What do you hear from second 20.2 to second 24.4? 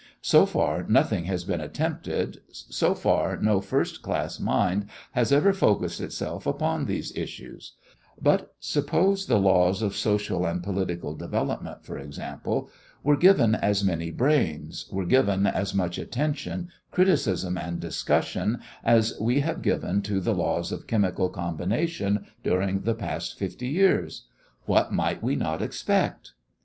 laws of chemical combination during the last fifty years,